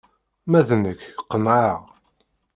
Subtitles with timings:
[0.49, 1.01] Ma d nekk,
[1.31, 1.81] qenεeɣ.